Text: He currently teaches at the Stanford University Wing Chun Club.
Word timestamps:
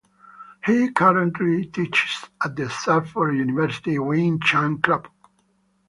He 0.65 0.91
currently 0.93 1.65
teaches 1.65 2.25
at 2.43 2.55
the 2.55 2.71
Stanford 2.71 3.35
University 3.37 3.99
Wing 3.99 4.39
Chun 4.39 4.81
Club. 4.81 5.07